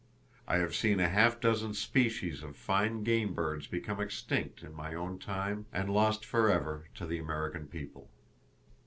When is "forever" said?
6.25-6.87